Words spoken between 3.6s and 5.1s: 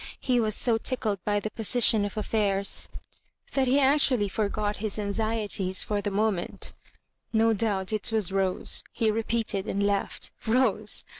he actual ly forgot his